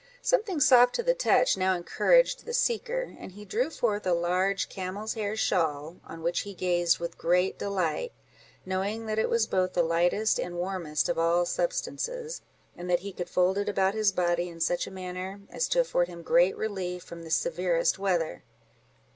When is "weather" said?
17.99-18.41